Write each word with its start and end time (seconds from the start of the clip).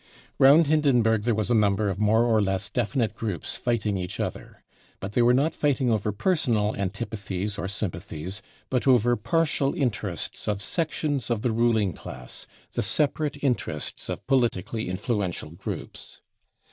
Round 0.39 0.65
Hindenburg 0.65 1.25
there 1.25 1.35
was 1.35 1.51
a 1.51 1.53
number 1.53 1.87
of 1.87 1.99
more 1.99 2.25
*or 2.25 2.41
less 2.41 2.69
definite 2.71 3.13
groups 3.13 3.61
lighting 3.67 3.97
each 3.97 4.19
other. 4.19 4.63
But 4.99 5.11
they 5.11 5.21
were 5.21 5.31
not 5.31 5.53
fight 5.53 5.79
ing 5.79 5.91
over 5.91 6.11
personal 6.11 6.75
'antipathies 6.75 7.59
or 7.59 7.67
sympathies, 7.67 8.41
but 8.71 8.87
over. 8.87 9.15
partial 9.15 9.75
interests 9.75 10.47
of 10.47 10.59
sections 10.59 11.29
of 11.29 11.43
the 11.43 11.51
ruling 11.51 11.93
class, 11.93 12.47
the 12.73 12.81
separate 12.81 13.43
interests 13.43 14.09
of 14.09 14.25
politically 14.25 14.89
influential 14.89 15.51
groups. 15.51 16.19